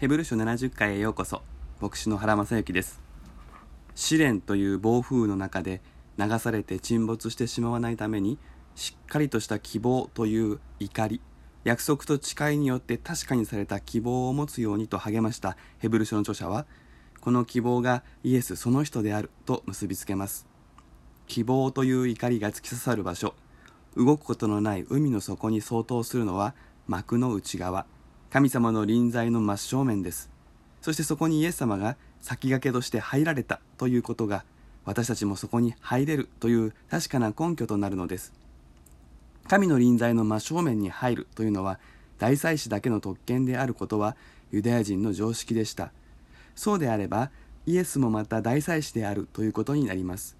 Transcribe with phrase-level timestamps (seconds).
[0.00, 1.42] ヘブル書70回へようこそ。
[1.78, 3.02] 牧師の原正幸です。
[3.94, 5.82] 試練という暴風雨の中で
[6.16, 8.38] 流されて沈没してしまわないために
[8.74, 11.20] しっかりとした希望という怒り
[11.64, 16.64] 約束と誓いによって確かにされた希望を持つようにと励ましたヘブル書の著者は
[17.20, 20.46] この希望がイエスその人であると結びつけます。
[21.26, 23.34] 希望という怒りが突き刺さる場所
[23.98, 26.54] 動くことのない海の底に相当するのは
[26.86, 27.84] 幕の内側。
[28.30, 30.30] 神様の臨在の真正面です。
[30.80, 34.44] そしてそこにイエス様が先駆けとして入られたということが
[34.84, 38.32] 私たちもそこに入れるという確かな根拠となるのです。
[39.48, 41.80] 神の臨在の真正面に入るというのは
[42.20, 44.16] 大祭司だけの特権であることは
[44.52, 45.90] ユダヤ人の常識でした。
[46.54, 47.32] そうであれば
[47.66, 50.36] イエスもまた大祭司であるということになります。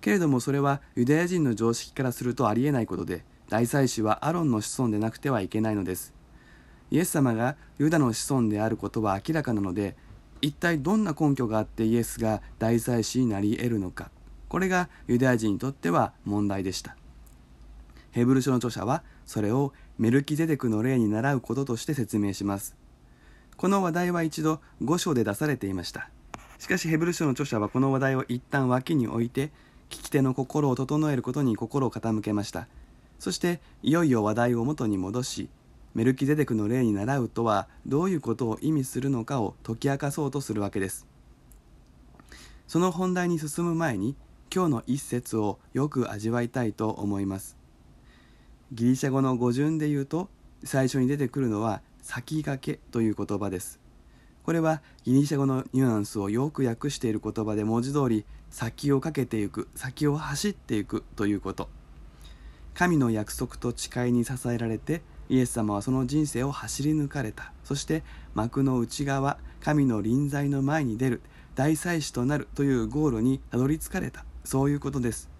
[0.00, 6.15] けれどもそれはユダヤ人の常識からするとありえないことで大祭司はアロンの子孫でなくてはいけないのです。
[6.90, 9.96] イエス様がユダの子孫であることは明らかなので
[10.40, 14.10] 一体どんな根拠があってイエスが大祭司になり得るのか。
[14.48, 16.96] これがユダヤ人にとっては問題でした。
[18.12, 22.76] ヘブル書の著者はそれをメルキゼデクの例に倣うこととして説明します。
[23.56, 26.10] この話題は一度5章で出されていました。
[26.58, 29.50] しかしヘブル書の著者はこの話題を一旦脇に置いて
[29.90, 32.68] 聞き手の心を整えることに心を傾けました。
[33.18, 35.48] そしていよいよ話題を元に戻し
[35.96, 41.06] メルキゼデクの例に倣うとはどういうことを意味するのかを解き明かそうとするわけです。
[42.68, 44.14] その本題に進む前に
[44.54, 47.56] 今日の一節をよく味わいたいと思います。
[48.72, 50.28] ギリシャ語の語順で言うと
[50.64, 53.80] 最初に出てくるのは先駆けという言葉です。
[54.42, 61.70] これはギリシャ語のニュアンスをよく訳している言葉で文字通り先をかけていく先を走っていくということ。
[62.74, 67.52] 神の約束と誓いに支えられてイエス様はその人生を走り抜かれた。
[67.64, 68.02] そして
[68.34, 71.22] 幕の内側神の臨在の前に出る
[71.54, 74.24] 大祭司となるというゴールにたどり着かれた。
[74.44, 75.30] そういうことです。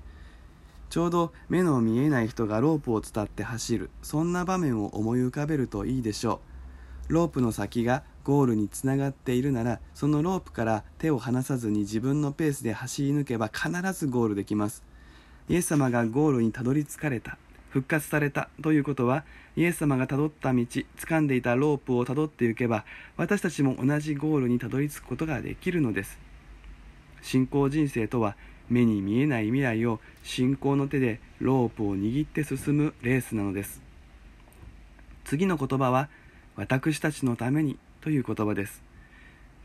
[0.89, 3.91] ちょうど目の見えない人がロープを伝って走る。
[4.03, 6.41] そんな場面を思い浮かべるといいでしょ
[7.09, 7.13] う。
[7.13, 14.83] ロープの先がゴールにつながっているならそのロープから手を離さずに自分のペースで走り抜けば必ずゴールできます。
[15.49, 17.39] イエス様がゴールにたどり着かれた。
[17.71, 19.25] 復活されたということは
[19.57, 22.85] イエス様がたどった道掴んでいたロープをたどっていけば
[23.17, 26.19] 私たちも同じゴールにたどり着くことができるのです。
[27.23, 28.37] 信仰人生とは
[28.69, 33.83] 目に見えない未来を信仰の手でロープを握って進むレースなのです。
[35.25, 36.09] 次の言葉は
[36.57, 38.83] 私たちのためにという言葉です。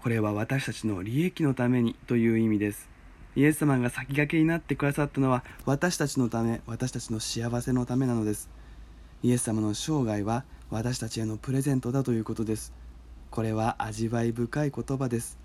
[0.01, 2.90] これは私たちの利益のためにという意味です。
[3.35, 8.49] イエス様が先駆けになってくださったのは私たちのため私たちの幸せのためなのです。
[9.23, 12.73] イエス様の生涯は私たちへのプレゼントだということです。
[13.29, 15.39] これは味わい深い言葉です。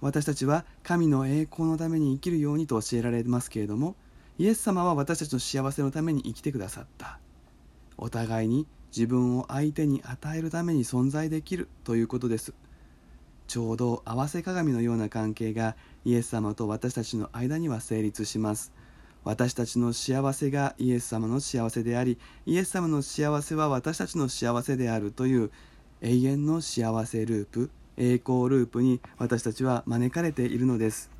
[0.00, 3.96] 私たちは神の栄光のために生きるようにと教えられますけれども
[4.38, 7.20] イエス様は私たちの幸せのために生きてくださった。
[7.96, 8.66] お互いに
[8.96, 12.54] 自分を相手に与えるために存在できるということです。
[13.48, 18.72] ちょうど合わせ鏡のような関係がイエス様と私たちの間には成立します。
[19.24, 25.50] 私たちの幸せがイエス様の幸せでありイエス様の幸せは私たちの幸せであるという
[26.02, 31.10] 永遠の幸せループ栄光ループに私たちは招かれているのです。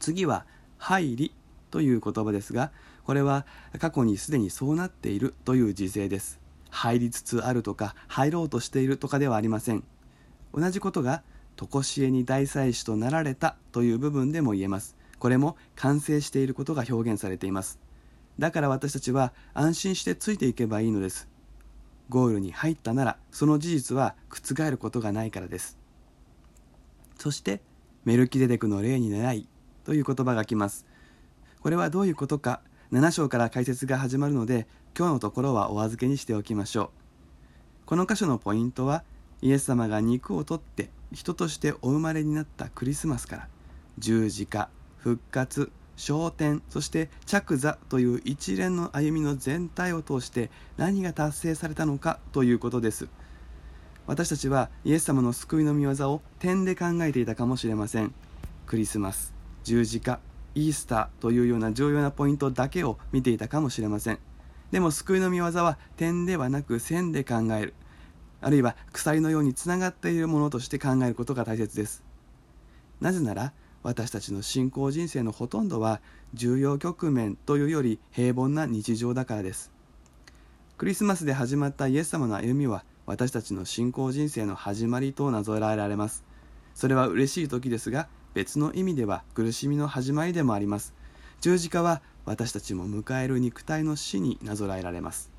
[0.00, 0.44] 次は
[0.76, 1.34] 「入り」
[1.70, 2.72] という言葉ですが
[3.04, 3.46] これは
[3.78, 6.40] 過去にすでにそうなっているという時勢です。
[6.68, 9.84] 入りつつあるとか入ろうとしているとかではありません。
[10.52, 11.22] 同じことが
[11.56, 14.96] 常しえに大祭司となられたという部分でも言えます。
[15.18, 17.78] これも完成していることが表現されています。
[18.38, 21.28] だから私たちは安心してついていけばいいのです。
[22.08, 25.78] ゴールに入ったならその事実は覆ることがないからです。
[27.18, 27.60] そして
[28.04, 29.48] メルキデデクの例に習い
[29.84, 30.86] という言葉が来ます。
[31.60, 32.62] これはどういうことか
[32.92, 34.66] 7章から解説が始まるので
[34.98, 37.86] 今日のところはお預けにしておきましょう。
[37.86, 39.04] この箇所のポイントは
[39.42, 43.48] イエス様が肉を取って人としてお生まれになったクリスマスから
[43.98, 44.68] 十字架
[44.98, 53.08] 復活昇天そして着座という一連の歩みの全体を通して何が達成されたのかということです。
[54.06, 58.14] 私たちはイエス様の救いの御業を点で考えていたかもしれません。
[58.66, 60.20] クリスマス十字架
[60.54, 64.18] イースターというような重要なポイントだけを見ていたかもしれません。
[64.70, 67.74] でも救いの御業は点ではなく線で考える。
[68.40, 72.02] あるいは鎖のようにつながっているものとして考えることが大切です。
[73.00, 73.52] なぜなら
[73.82, 76.00] 私たちの信仰人生のほとんどは
[76.34, 79.70] 重要局面というより平凡な日常だからです。
[80.76, 86.24] クリスマスで始まったイエス様の歩みは私たちの信仰人生の始まりとなぞらえられます。
[86.74, 90.94] それは嬉しい時ですが別の意味では苦しみの始まりでもあります。
[91.40, 95.30] 十字架は私たちも迎える肉体の死になぞらえられます。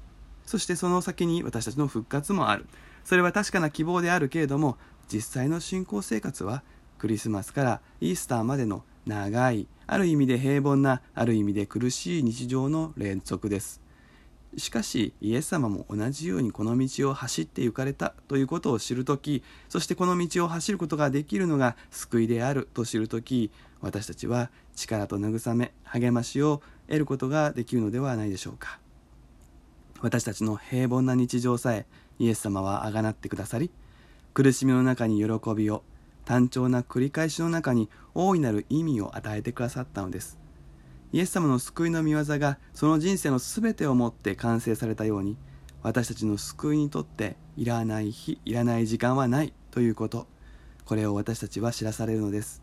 [0.46, 2.66] そしてその先に私たちの復活もある。
[3.04, 4.78] それは確かな希望であるけれども
[5.12, 6.64] 実際の信仰生活は
[6.98, 13.82] クリスマスからイースターまでの長いある意味で平凡なある意味で苦しい日常の連続です。
[14.58, 23.50] しかしイエス様も同じようにこの道を走って行かれたということを知るときそしてこの道を走ることができるのが救いであると知るとき
[23.80, 28.81] 私たちは力と慰め励ましを得ることができるのではないでしょうか。
[30.02, 31.86] 私たちの平凡な日常さえ
[32.20, 33.72] イエス様はあがなってくださり
[34.34, 35.84] 苦しみの中に喜びを
[36.26, 40.38] 単調な繰り返しの中に大いなる意味を与えてくださったのです。
[41.12, 45.36] イエス様の救いの御業がその人生の全てをもって完成されたように
[45.84, 50.28] 私たちの救いにとっていらない日いらない時間はないということ。
[50.86, 52.62] これを私たちは知らされるのです。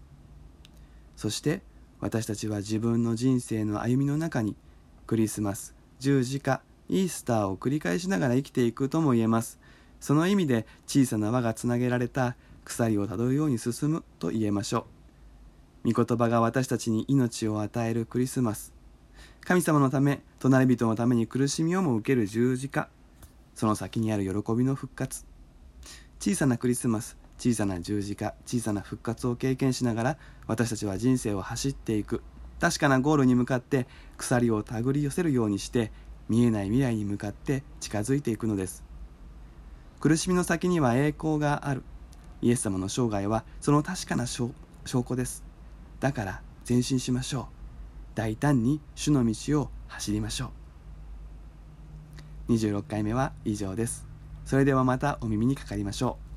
[1.16, 1.60] そして
[2.00, 4.56] 私たちは自分の人生の歩みの中に
[5.06, 9.58] クリスマス十字架イースターを繰り返しながら生きていくとも言えます。
[10.00, 14.86] その意味で小さな輪がつなげられた鎖をたどるように進むと言えましょ
[15.84, 15.92] う。
[15.92, 18.72] 御言葉が私たちに命を与えるクリスマス。
[19.40, 22.88] 神様のため隣人のために苦しみをも受ける十字架。
[23.54, 25.26] その先にある喜びの復活。
[26.20, 30.18] 小さなクリスマス小さな十字架小さな復活を経験しながら
[30.48, 32.22] 私たちは人生を走っていく。
[32.60, 33.86] 確かなゴールに向かって
[34.16, 35.92] 鎖を手繰り寄せるようにして
[36.28, 38.84] 見えない未来に向かって近づいていくのです。
[40.00, 41.82] 苦しみの先には栄光がある。
[42.40, 44.52] イエス様の生涯はその確かな証
[44.86, 45.42] 拠です。
[46.00, 47.44] だから前進しましょう。
[48.14, 50.52] 大胆に主の道を走りましょ
[52.48, 52.52] う。
[52.52, 54.06] 26回目は以上です。
[54.44, 56.27] それではまたお耳にかかりましょう。